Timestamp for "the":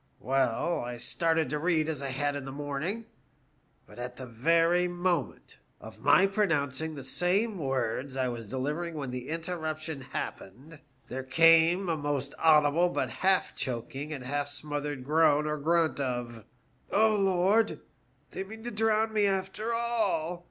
2.45-2.51, 6.95-7.03, 9.11-9.29